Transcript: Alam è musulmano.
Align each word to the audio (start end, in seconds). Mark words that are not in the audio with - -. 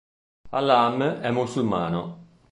Alam 0.51 1.03
è 1.21 1.29
musulmano. 1.29 2.01